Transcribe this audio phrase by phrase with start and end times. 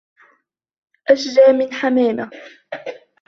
[1.09, 2.29] أشجى من حمامة